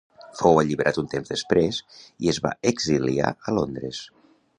Fou 0.37 0.55
alliberat 0.59 0.97
un 1.01 1.09
temps 1.11 1.29
després 1.33 1.81
i 2.27 2.31
es 2.33 2.39
va 2.47 2.53
exiliar 2.73 3.31
a 3.49 3.55
Londres. 3.59 4.01